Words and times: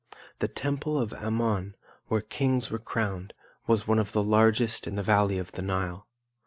The 0.39 0.47
Temple 0.47 0.97
of 0.99 1.13
Ammon, 1.13 1.75
where 2.07 2.21
kings 2.21 2.71
were 2.71 2.79
crowned, 2.79 3.33
was 3.67 3.85
one 3.87 3.99
of 3.99 4.13
the 4.13 4.23
largest 4.23 4.87
in 4.87 4.95
the 4.95 5.03
valley 5.03 5.37
of 5.37 5.51
the 5.51 5.61
Nile. 5.61 6.07